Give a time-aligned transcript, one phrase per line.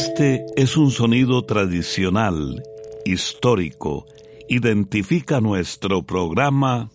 [0.00, 2.62] Este es un sonido tradicional,
[3.04, 4.06] histórico,
[4.48, 6.88] identifica nuestro programa.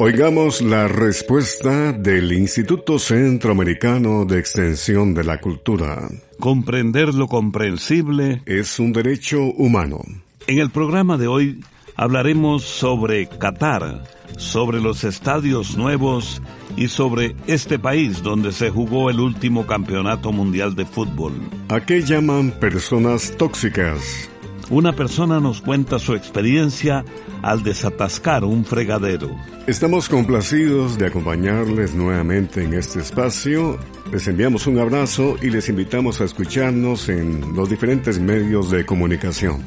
[0.00, 6.08] Oigamos la respuesta del Instituto Centroamericano de Extensión de la Cultura.
[6.40, 10.00] Comprender lo comprensible es un derecho humano.
[10.46, 11.60] En el programa de hoy
[11.96, 14.04] hablaremos sobre Qatar,
[14.38, 16.40] sobre los estadios nuevos
[16.78, 21.32] y sobre este país donde se jugó el último campeonato mundial de fútbol.
[21.68, 24.30] ¿A qué llaman personas tóxicas?
[24.70, 27.04] Una persona nos cuenta su experiencia
[27.42, 29.34] al desatascar un fregadero.
[29.66, 33.78] Estamos complacidos de acompañarles nuevamente en este espacio.
[34.12, 39.64] Les enviamos un abrazo y les invitamos a escucharnos en los diferentes medios de comunicación.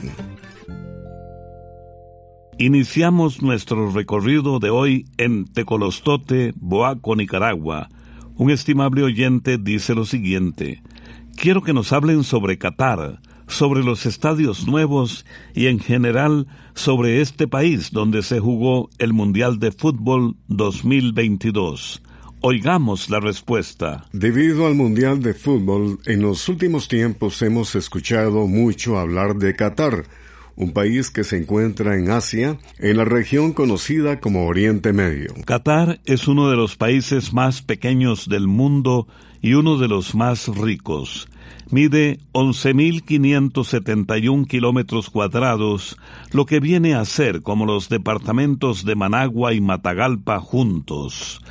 [2.62, 7.90] Iniciamos nuestro recorrido de hoy en Tecolostote, Boaco, Nicaragua.
[8.36, 10.84] Un estimable oyente dice lo siguiente.
[11.36, 16.46] Quiero que nos hablen sobre Qatar, sobre los estadios nuevos y en general
[16.76, 22.04] sobre este país donde se jugó el Mundial de Fútbol 2022.
[22.42, 24.06] Oigamos la respuesta.
[24.14, 30.04] Debido al Mundial de Fútbol, en los últimos tiempos hemos escuchado mucho hablar de Qatar,
[30.62, 35.34] un país que se encuentra en Asia, en la región conocida como Oriente Medio.
[35.44, 39.08] Qatar es uno de los países más pequeños del mundo
[39.42, 41.28] y uno de los más ricos.
[41.72, 45.98] Mide 11.571 kilómetros cuadrados,
[46.32, 51.42] lo que viene a ser como los departamentos de Managua y Matagalpa juntos.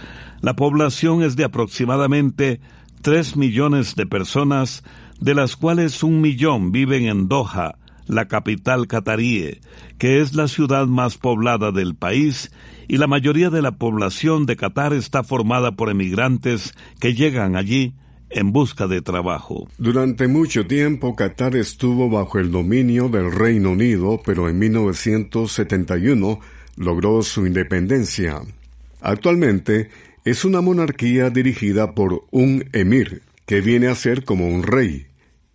[0.41, 2.61] La población es de aproximadamente
[3.03, 4.85] 3 millones de personas,
[5.19, 7.80] de las cuales un millón viven en Doha,
[8.11, 9.61] la capital cataríe,
[9.99, 12.51] que es la ciudad más poblada del país,
[12.89, 17.95] y la mayoría de la población de Qatar está formada por emigrantes que llegan allí
[18.29, 19.69] en busca de trabajo.
[19.79, 26.41] Durante mucho tiempo Qatar estuvo bajo el dominio del Reino Unido, pero en 1971
[26.77, 28.41] logró su independencia.
[29.01, 29.91] Actualmente
[30.25, 35.07] es una monarquía dirigida por un emir, que viene a ser como un rey.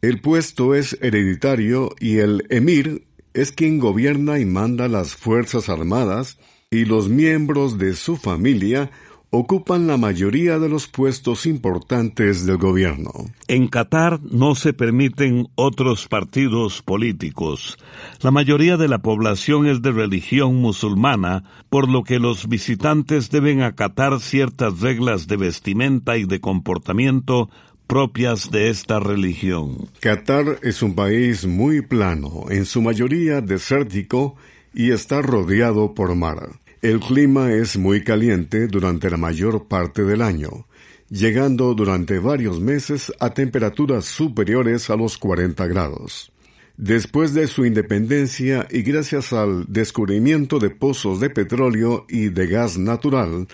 [0.06, 6.38] El puesto es hereditario y el emir es quien gobierna y manda las Fuerzas Armadas
[6.70, 8.92] y los miembros de su familia
[9.32, 13.12] ocupan la mayoría de los puestos importantes del gobierno.
[13.48, 17.80] En Qatar no se permiten otros partidos políticos.
[18.22, 23.64] La mayoría de la población es de religión musulmana, por lo que los visitantes deben
[23.64, 27.50] acatar ciertas reglas de vestimenta y de comportamiento
[27.88, 29.90] propias de esta religión.
[30.00, 34.35] Qatar es un país muy plano, en su mayoría desértico,
[34.73, 36.59] y está rodeado por mar.
[36.81, 40.68] El clima es muy caliente durante la mayor parte del año,
[41.09, 46.31] llegando durante varios meses a temperaturas superiores a los 40 grados.
[46.78, 52.78] Después de su independencia y gracias al descubrimiento de pozos de petróleo y de gas
[52.78, 53.47] natural,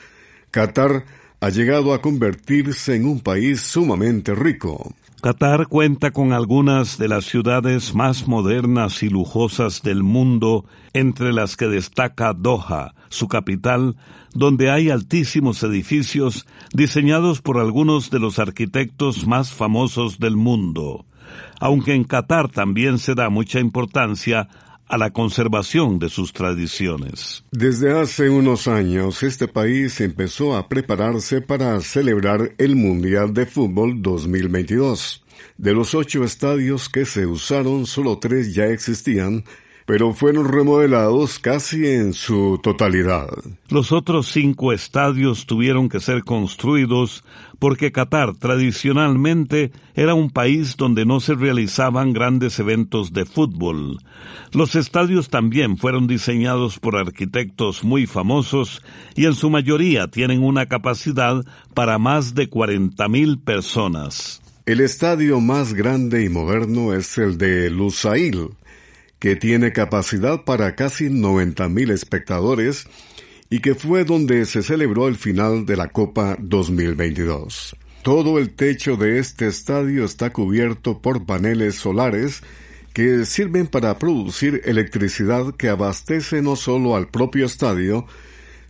[0.50, 1.06] Qatar
[1.42, 4.94] ha llegado a convertirse en un país sumamente rico.
[5.24, 11.58] Qatar cuenta con algunas de las ciudades más modernas y lujosas del mundo, entre las
[11.58, 13.96] que destaca Doha, su capital,
[14.36, 21.06] donde hay altísimos edificios diseñados por algunos de los arquitectos más famosos del mundo.
[21.60, 24.48] Aunque en Qatar también se da mucha importancia
[24.92, 27.46] a la conservación de sus tradiciones.
[27.50, 34.02] Desde hace unos años, este país empezó a prepararse para celebrar el Mundial de Fútbol
[34.02, 35.24] 2022.
[35.58, 39.46] De los ocho estadios que se usaron, solo tres ya existían,
[39.86, 43.28] pero fueron remodelados casi en su totalidad.
[43.70, 47.24] Los otros cinco estadios tuvieron que ser construidos
[47.60, 54.00] porque Qatar tradicionalmente era un país donde no se realizaban grandes eventos de fútbol.
[54.52, 58.82] Los estadios también fueron diseñados por arquitectos muy famosos
[59.16, 61.44] y en su mayoría tienen una capacidad
[61.74, 64.42] para más de 40.000 personas.
[64.66, 68.50] El estadio más grande y moderno es el de Lusail,
[69.22, 72.88] que tiene capacidad para casi 90.000 espectadores
[73.52, 77.76] y que fue donde se celebró el final de la Copa 2022.
[78.02, 82.42] Todo el techo de este estadio está cubierto por paneles solares
[82.94, 88.08] que sirven para producir electricidad que abastece no solo al propio estadio,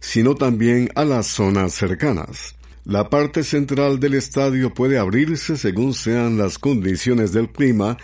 [0.01, 2.55] sino también a las zonas cercanas.
[2.83, 7.97] La parte central del estadio puede abrirse según sean las condiciones del clima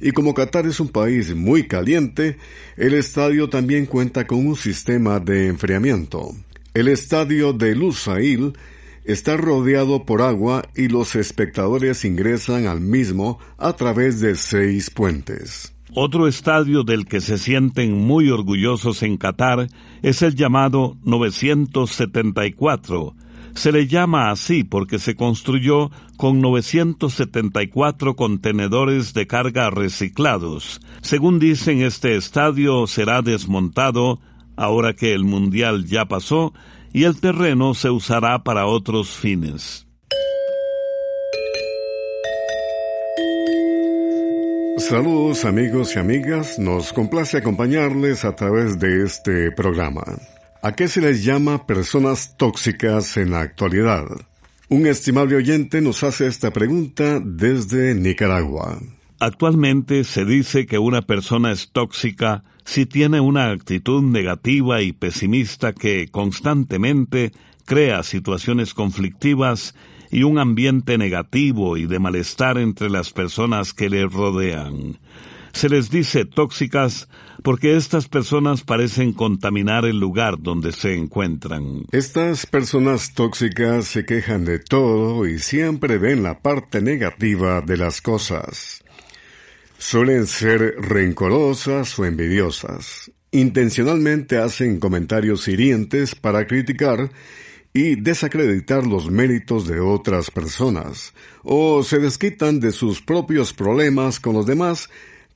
[0.00, 2.38] y como Qatar es un país muy caliente,
[2.76, 6.34] el estadio también cuenta con un sistema de enfriamiento.
[6.72, 8.54] El estadio de Lusail
[9.04, 15.74] está rodeado por agua y los espectadores ingresan al mismo a través de seis puentes.
[15.92, 19.66] Otro estadio del que se sienten muy orgullosos en Qatar
[20.02, 23.16] es el llamado 974.
[23.54, 30.80] Se le llama así porque se construyó con 974 contenedores de carga reciclados.
[31.02, 34.20] Según dicen, este estadio será desmontado
[34.56, 36.52] ahora que el Mundial ya pasó
[36.92, 39.86] y el terreno se usará para otros fines.
[44.80, 50.02] Saludos amigos y amigas, nos complace acompañarles a través de este programa.
[50.62, 54.04] ¿A qué se les llama personas tóxicas en la actualidad?
[54.68, 58.78] Un estimable oyente nos hace esta pregunta desde Nicaragua.
[59.20, 65.72] Actualmente se dice que una persona es tóxica si tiene una actitud negativa y pesimista
[65.72, 67.32] que constantemente
[67.64, 69.74] crea situaciones conflictivas
[70.10, 74.98] y un ambiente negativo y de malestar entre las personas que le rodean.
[75.52, 77.08] Se les dice tóxicas
[77.42, 81.84] porque estas personas parecen contaminar el lugar donde se encuentran.
[81.92, 88.00] Estas personas tóxicas se quejan de todo y siempre ven la parte negativa de las
[88.00, 88.82] cosas.
[89.78, 93.10] Suelen ser rencorosas o envidiosas.
[93.32, 97.10] Intencionalmente hacen comentarios hirientes para criticar
[97.72, 101.14] y desacreditar los méritos de otras personas,
[101.44, 104.90] o se desquitan de sus propios problemas con los demás,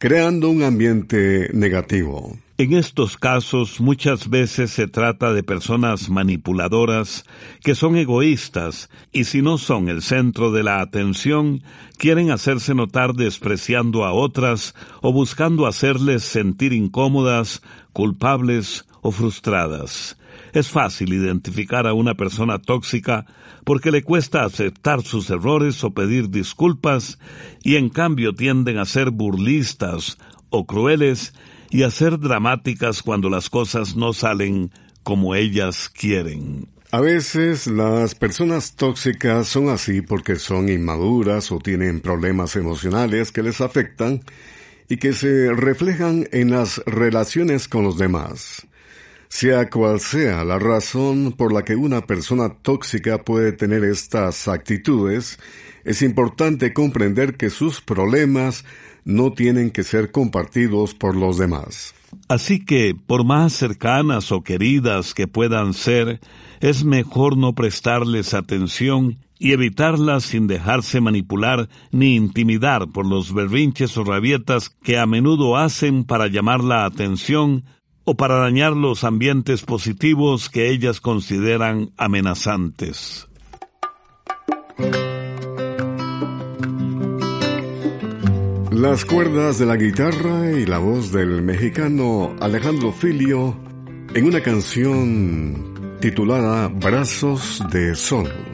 [0.05, 2.37] creando un ambiente negativo.
[2.59, 7.25] En estos casos muchas veces se trata de personas manipuladoras
[7.62, 11.62] que son egoístas y si no son el centro de la atención,
[11.97, 17.62] quieren hacerse notar despreciando a otras o buscando hacerles sentir incómodas,
[17.95, 20.19] culpables o frustradas.
[20.55, 23.27] Es fácil identificar a una persona tóxica
[23.65, 27.19] porque le cuesta aceptar sus errores o pedir disculpas
[27.65, 30.17] y en cambio tienden a ser burlistas
[30.51, 31.35] o crueles
[31.71, 34.71] y a ser dramáticas cuando las cosas no salen
[35.03, 36.69] como ellas quieren.
[36.93, 43.43] A veces las personas tóxicas son así porque son inmaduras o tienen problemas emocionales que
[43.43, 44.23] les afectan
[44.89, 48.69] y que se reflejan en las relaciones con los demás.
[49.29, 55.38] Sea cual sea la razón por la que una persona tóxica puede tener estas actitudes,
[55.85, 58.65] es importante comprender que sus problemas
[59.05, 61.94] no tienen que ser compartidos por los demás.
[62.29, 66.20] Así que, por más cercanas o queridas que puedan ser,
[66.61, 73.97] es mejor no prestarles atención y evitarlas sin dejarse manipular ni intimidar por los berrinches
[73.99, 77.65] o rabietas que a menudo hacen para llamar la atención
[78.05, 83.29] o para dañar los ambientes positivos que ellas consideran amenazantes.
[88.70, 93.56] Las cuerdas de la guitarra y la voz del mexicano Alejandro Filio
[94.15, 98.54] en una canción titulada Brazos de Sol.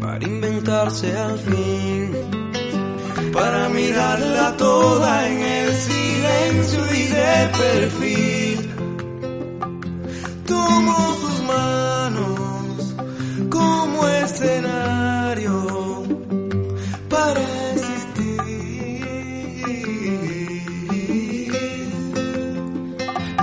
[0.00, 2.12] para inventarse al fin,
[3.32, 8.70] para mirarla toda en el silencio y de perfil.
[10.46, 12.94] Tomo sus manos
[13.50, 16.02] como escenario
[17.08, 17.40] para
[17.72, 18.40] existir.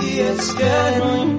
[0.02, 1.38] Y es que no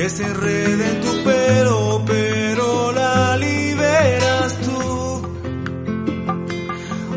[0.00, 5.22] Que se enrede en tu pelo, pero la liberas tú.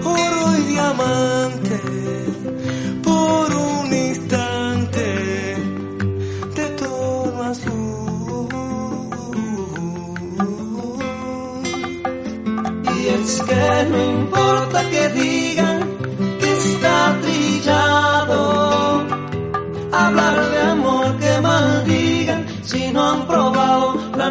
[0.03, 1.32] Oro y diamante,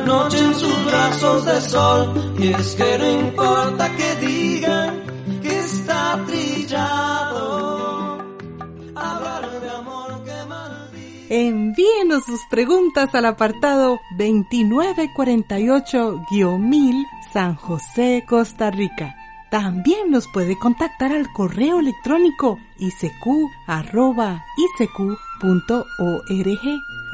[0.04, 2.35] noche en sus brazos de sol.
[2.38, 5.02] Y es que no importa que digan
[5.42, 7.52] que está trillado.
[9.62, 11.28] De amor que maldiga.
[11.28, 19.16] Envíenos sus preguntas al apartado 2948-1000 San José, Costa Rica.
[19.50, 23.42] También nos puede contactar al correo electrónico isq.org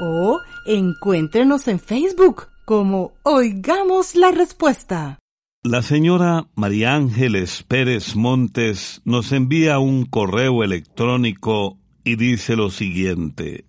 [0.01, 5.19] o encuéntrenos en Facebook como Oigamos la Respuesta.
[5.63, 13.65] La señora María Ángeles Pérez Montes nos envía un correo electrónico y dice lo siguiente.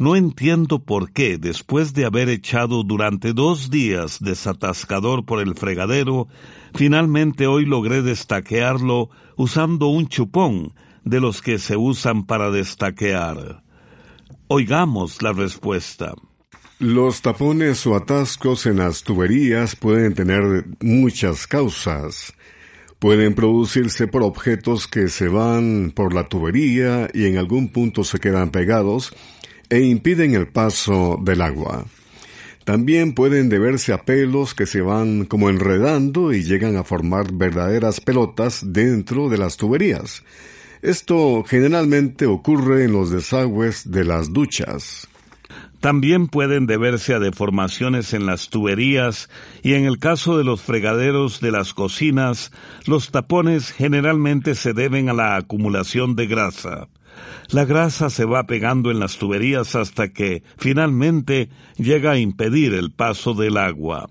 [0.00, 6.26] No entiendo por qué, después de haber echado durante dos días desatascador por el fregadero,
[6.74, 10.74] finalmente hoy logré destaquearlo usando un chupón
[11.04, 13.62] de los que se usan para destaquear.
[14.48, 16.14] Oigamos la respuesta.
[16.84, 22.34] Los tapones o atascos en las tuberías pueden tener muchas causas.
[22.98, 28.18] Pueden producirse por objetos que se van por la tubería y en algún punto se
[28.18, 29.14] quedan pegados
[29.70, 31.86] e impiden el paso del agua.
[32.64, 38.02] También pueden deberse a pelos que se van como enredando y llegan a formar verdaderas
[38.02, 40.22] pelotas dentro de las tuberías.
[40.82, 45.08] Esto generalmente ocurre en los desagües de las duchas.
[45.84, 49.28] También pueden deberse a deformaciones en las tuberías
[49.62, 52.52] y en el caso de los fregaderos de las cocinas,
[52.86, 56.88] los tapones generalmente se deben a la acumulación de grasa.
[57.50, 62.90] La grasa se va pegando en las tuberías hasta que finalmente llega a impedir el
[62.90, 64.08] paso del agua.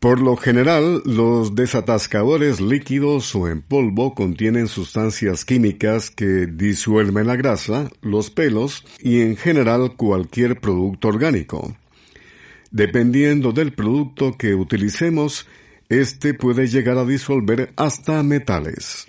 [0.00, 7.36] Por lo general, los desatascadores líquidos o en polvo contienen sustancias químicas que disuelven la
[7.36, 11.76] grasa, los pelos y en general cualquier producto orgánico.
[12.70, 15.46] Dependiendo del producto que utilicemos,
[15.90, 19.06] este puede llegar a disolver hasta metales.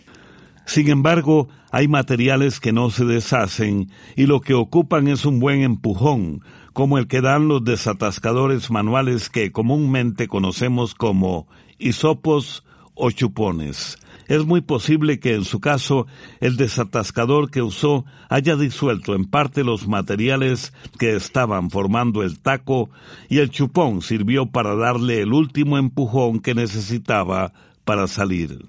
[0.65, 5.62] Sin embargo, hay materiales que no se deshacen y lo que ocupan es un buen
[5.62, 11.47] empujón, como el que dan los desatascadores manuales que comúnmente conocemos como
[11.77, 12.63] hisopos
[12.93, 13.97] o chupones.
[14.27, 16.07] Es muy posible que en su caso
[16.39, 22.89] el desatascador que usó haya disuelto en parte los materiales que estaban formando el taco
[23.27, 27.51] y el chupón sirvió para darle el último empujón que necesitaba
[27.83, 28.65] para salir.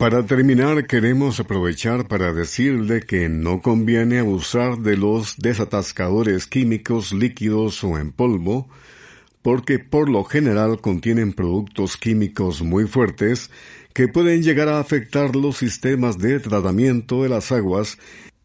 [0.00, 7.84] Para terminar, queremos aprovechar para decirle que no conviene abusar de los desatascadores químicos líquidos
[7.84, 8.66] o en polvo,
[9.42, 13.50] porque por lo general contienen productos químicos muy fuertes
[13.92, 17.98] que pueden llegar a afectar los sistemas de tratamiento de las aguas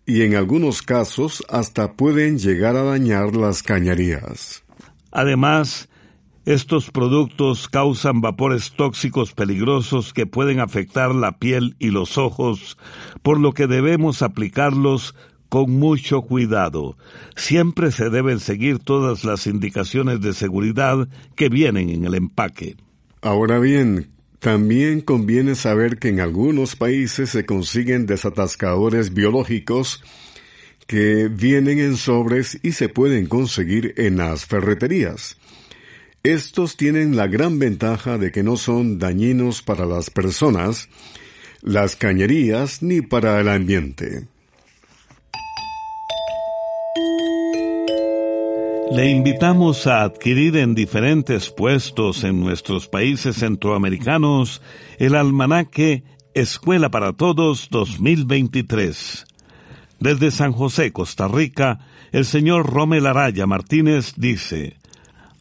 [0.06, 4.62] y en algunos casos hasta pueden llegar a dañar las cañerías.
[5.10, 5.88] Además,
[6.46, 12.78] estos productos causan vapores tóxicos peligrosos que pueden afectar la piel y los ojos,
[13.24, 15.16] por lo que debemos aplicarlos
[15.50, 16.98] con mucho cuidado.
[17.36, 22.76] Siempre se deben seguir todas las indicaciones de seguridad que vienen en el empaque.
[23.22, 24.10] Ahora bien,
[24.40, 30.04] también conviene saber que en algunos países se consiguen desatascadores biológicos
[30.86, 35.38] que vienen en sobres y se pueden conseguir en las ferreterías.
[36.26, 40.90] Estos tienen la gran ventaja de que no son dañinos para las personas,
[41.62, 44.28] las cañerías ni para el ambiente.
[48.92, 54.64] Le invitamos a adquirir en diferentes puestos en nuestros países centroamericanos
[54.98, 59.28] el almanaque Escuela para Todos 2023.
[60.00, 64.78] Desde San José, Costa Rica, el señor Romel Araya Martínez dice,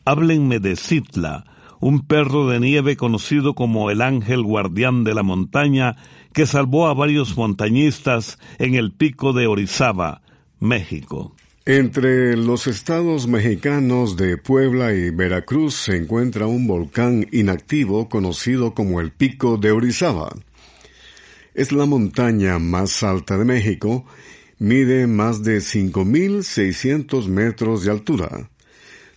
[0.05, 1.45] Háblenme de Citla,
[1.81, 5.97] un perro de nieve conocido como el ángel guardián de la montaña
[6.33, 10.23] que salvó a varios montañistas en el pico de Orizaba,
[10.61, 11.35] México.
[11.67, 19.01] Entre los estados mexicanos de Puebla y Veracruz se encuentra un volcán inactivo conocido como
[19.01, 20.29] el Pico de Orizaba.
[21.55, 24.05] Es la montaña más alta de México,
[24.59, 28.51] mide más de 5.600 metros de altura.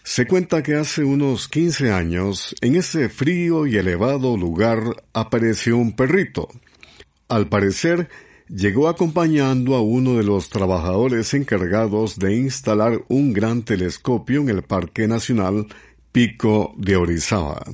[0.10, 5.98] Se cuenta que hace unos 15 años, en ese frío y elevado lugar apareció un
[5.98, 6.48] perrito.
[7.28, 8.08] Al parecer,
[8.48, 14.64] llegó acompañando a uno de los trabajadores encargados de instalar un gran telescopio en el
[14.64, 15.68] Parque Nacional
[16.14, 17.66] Pico de Orizaba.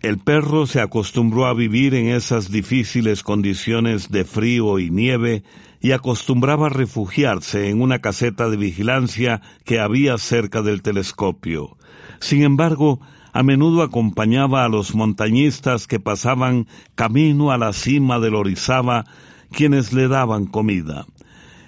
[0.00, 5.42] El perro se acostumbró a vivir en esas difíciles condiciones de frío y nieve
[5.80, 11.76] y acostumbraba refugiarse en una caseta de vigilancia que había cerca del telescopio.
[12.20, 13.00] Sin embargo,
[13.32, 19.04] a menudo acompañaba a los montañistas que pasaban camino a la cima del Orizaba
[19.52, 21.06] quienes le daban comida.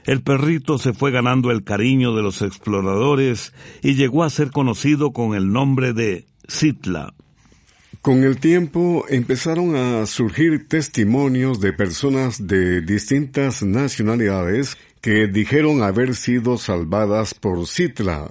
[0.05, 3.52] El perrito se fue ganando el cariño de los exploradores
[3.83, 7.15] y llegó a ser conocido con el nombre de Citla.
[8.02, 16.15] Con el tiempo empezaron a surgir testimonios de personas de distintas nacionalidades que dijeron haber
[16.15, 18.26] sido salvadas por Citla,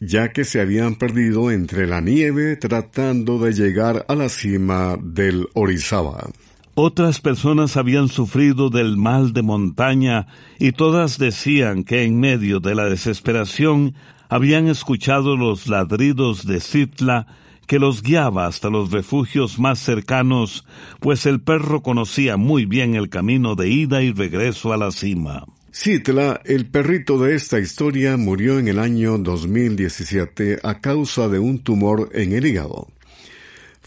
[0.00, 5.46] ya que se habían perdido entre la nieve tratando de llegar a la cima del
[5.54, 6.28] Orizaba.
[6.74, 10.26] Otras personas habían sufrido del mal de montaña
[10.58, 13.94] y todas decían que en medio de la desesperación
[14.28, 17.28] habían escuchado los ladridos de Citla
[17.66, 20.66] que los guiaba hasta los refugios más cercanos,
[21.00, 25.44] pues el perro conocía muy bien el camino de ida y regreso a la cima.
[25.72, 31.58] Citla, el perrito de esta historia, murió en el año 2017 a causa de un
[31.58, 32.88] tumor en el hígado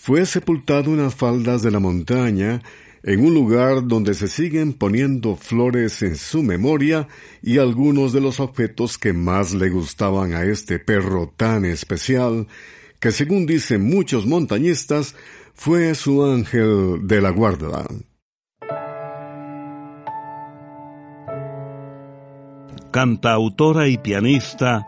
[0.08, 2.62] fue sepultado en las faldas de la montaña,
[3.04, 7.10] en un lugar donde se siguen poniendo flores en su memoria
[7.44, 12.48] y algunos de los objetos que más le gustaban a este perro tan especial,
[13.00, 15.16] que según dicen muchos montañistas,
[15.54, 17.86] fue su ángel de la guarda.
[22.92, 24.88] Cantautora y pianista,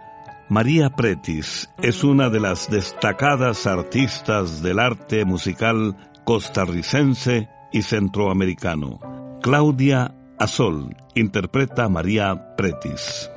[0.50, 9.00] María Pretis es una de las destacadas artistas del arte musical costarricense y centroamericano.
[9.41, 13.30] Claudia Azol interpreta a María Pretis.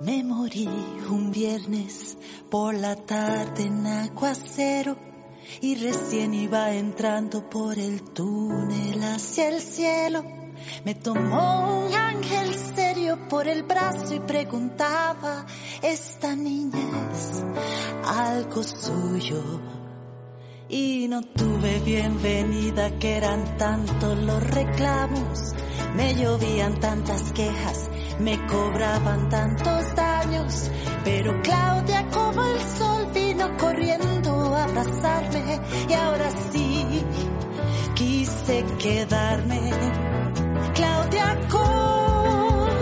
[0.00, 0.68] Me morí
[1.10, 2.16] un viernes
[2.50, 4.96] por la tarde en aguacero
[5.60, 10.38] y recién iba entrando por el túnel hacia el cielo
[10.84, 15.46] me tomó un ángel serio por el brazo y preguntaba,
[15.82, 17.44] esta niña es
[18.04, 19.42] algo suyo.
[20.68, 25.54] Y no tuve bienvenida que eran tantos los reclamos,
[25.96, 27.88] me llovían tantas quejas,
[28.20, 30.70] me cobraban tantos daños,
[31.04, 35.60] pero Claudia como el sol vino corriendo a abrazarme.
[35.88, 37.04] Y ahora sí
[37.94, 39.70] quise quedarme.
[40.74, 42.78] Claudia corre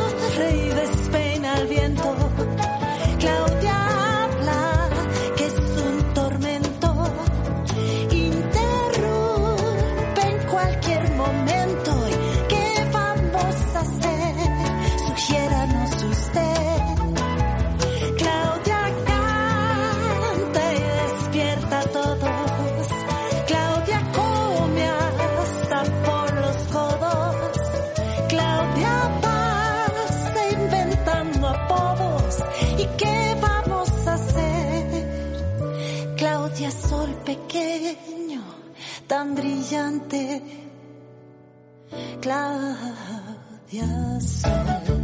[39.06, 40.42] tan brillante.
[42.20, 44.96] Claudia Sol.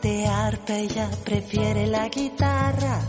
[0.00, 3.00] De arpa, ella prefiere la guitarra,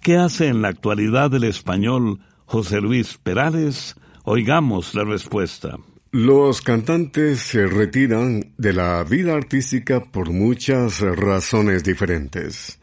[0.00, 3.96] ¿Qué hace en la actualidad el español José Luis Perales?
[4.24, 5.78] Oigamos la respuesta.
[6.10, 12.78] Los cantantes se retiran de la vida artística por muchas razones diferentes.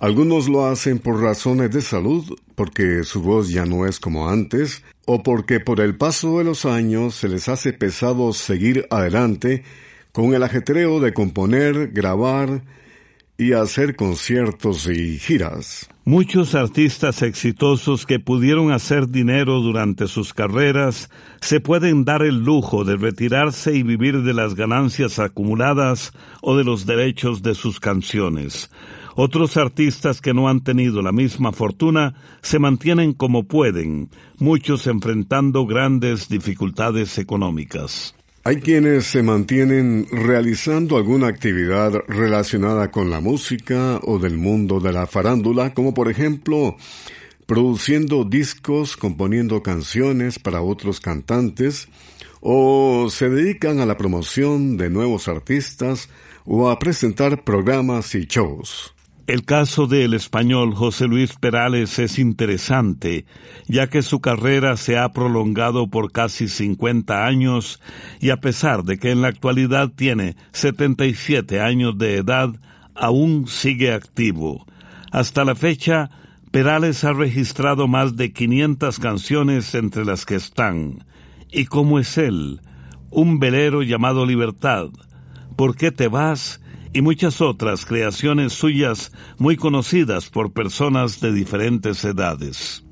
[0.00, 4.84] Algunos lo hacen por razones de salud, porque su voz ya no es como antes,
[5.06, 9.64] o porque por el paso de los años se les hace pesado seguir adelante
[10.12, 12.62] con el ajetreo de componer, grabar
[13.36, 15.88] y hacer conciertos y giras.
[16.04, 22.84] Muchos artistas exitosos que pudieron hacer dinero durante sus carreras se pueden dar el lujo
[22.84, 28.70] de retirarse y vivir de las ganancias acumuladas o de los derechos de sus canciones.
[29.20, 35.66] Otros artistas que no han tenido la misma fortuna se mantienen como pueden, muchos enfrentando
[35.66, 38.14] grandes dificultades económicas.
[38.44, 44.92] Hay quienes se mantienen realizando alguna actividad relacionada con la música o del mundo de
[44.92, 46.76] la farándula, como por ejemplo
[47.44, 51.88] produciendo discos, componiendo canciones para otros cantantes,
[52.40, 56.08] o se dedican a la promoción de nuevos artistas
[56.44, 58.94] o a presentar programas y shows.
[59.28, 63.26] El caso del español José Luis Perales es interesante,
[63.66, 67.78] ya que su carrera se ha prolongado por casi 50 años
[68.20, 72.54] y a pesar de que en la actualidad tiene 77 años de edad,
[72.94, 74.64] aún sigue activo.
[75.12, 76.08] Hasta la fecha,
[76.50, 81.04] Perales ha registrado más de 500 canciones entre las que están
[81.52, 82.62] ¿Y cómo es él?
[83.10, 84.88] Un velero llamado Libertad.
[85.54, 86.62] ¿Por qué te vas?
[86.92, 92.84] Y muchas otras creaciones suyas muy conocidas por personas de diferentes edades.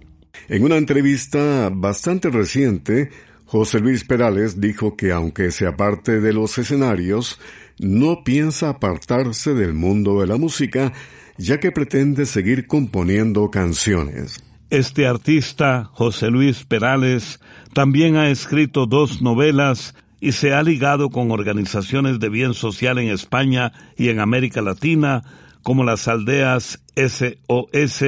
[0.48, 3.10] En una entrevista bastante reciente,
[3.46, 7.38] José Luis Perales dijo que aunque se aparte de los escenarios,
[7.78, 10.92] no piensa apartarse del mundo de la música,
[11.38, 14.42] ya que pretende seguir componiendo canciones.
[14.70, 17.40] Este artista, José Luis Perales,
[17.72, 19.94] también ha escrito dos novelas
[20.26, 25.22] y se ha ligado con organizaciones de bien social en España y en América Latina,
[25.62, 28.04] como las aldeas SOS,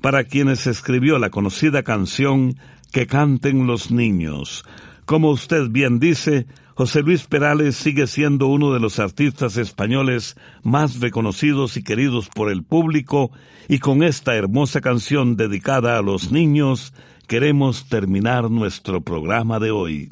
[0.00, 2.56] para quienes escribió la conocida canción
[2.90, 4.64] Que canten los niños.
[5.04, 11.00] Como usted bien dice, José Luis Perales sigue siendo uno de los artistas españoles más
[11.00, 13.30] reconocidos y queridos por el público,
[13.68, 16.94] y con esta hermosa canción dedicada a los niños,
[17.26, 20.08] queremos terminar nuestro programa de hoy.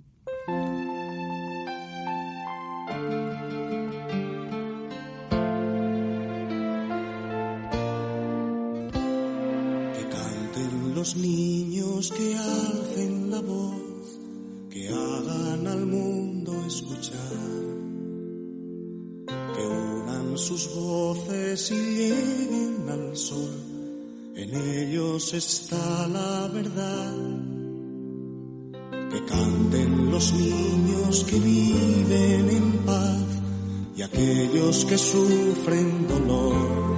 [25.17, 27.15] está la verdad.
[29.11, 33.25] Que canten los niños que viven en paz
[33.97, 36.97] y aquellos que sufren dolor.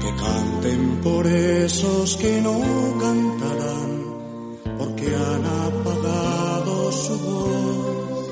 [0.00, 2.58] Que canten por esos que no
[2.98, 3.98] cantarán
[4.78, 8.28] porque han apagado su voz.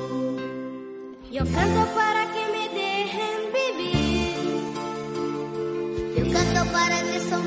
[1.31, 4.33] Yo canto para que me dejen vivir.
[6.17, 7.46] Yo canto para que son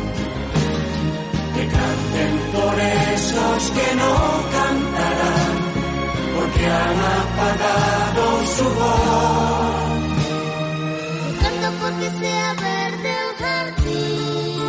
[2.71, 4.13] por esos que no
[4.57, 5.55] cantarán,
[6.35, 8.23] porque han apagado
[8.55, 10.01] su voz.
[11.41, 14.59] Canto porque sea verde el jardín.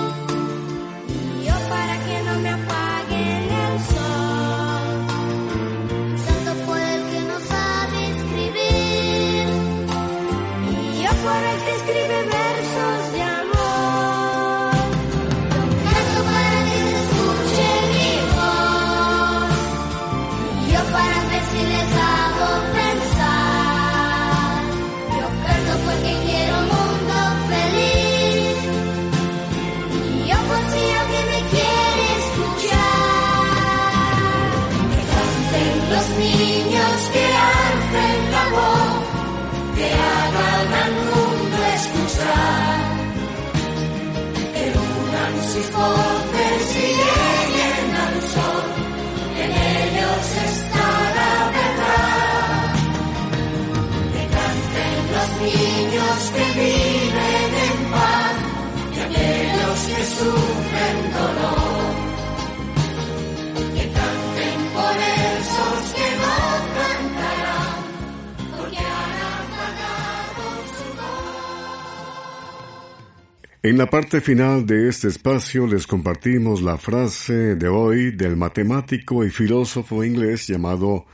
[1.09, 4.87] Y yo para que no me apaguen el sol.
[6.27, 9.47] Canto por el que no sabe escribir.
[10.71, 13.52] Y yo por el que escribe versos de amor.
[56.33, 58.37] Que viven en paz
[58.95, 61.62] y aquellos que sufren dolor.
[73.65, 79.25] En la parte final de este espacio les compartimos la frase de hoy del matemático
[79.25, 81.07] y filósofo inglés llamado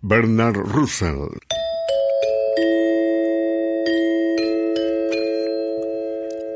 [0.00, 1.28] Bernard Russell.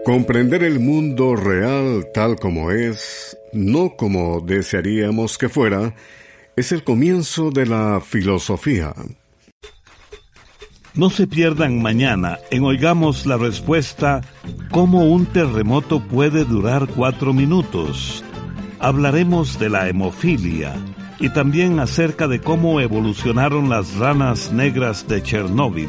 [0.06, 5.94] Comprender el mundo real tal como es, no como desearíamos que fuera,
[6.56, 8.94] es el comienzo de la filosofía.
[10.96, 14.20] No se pierdan mañana en Oigamos la Respuesta
[14.70, 18.22] cómo un terremoto puede durar cuatro minutos.
[18.78, 20.76] Hablaremos de la hemofilia
[21.18, 25.88] y también acerca de cómo evolucionaron las ranas negras de Chernóbil.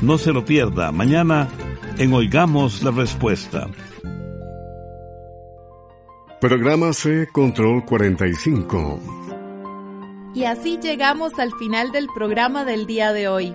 [0.00, 1.46] No se lo pierda mañana
[1.96, 3.68] en Oigamos la Respuesta.
[6.40, 9.00] Programa C Control 45.
[10.34, 13.54] Y así llegamos al final del programa del día de hoy.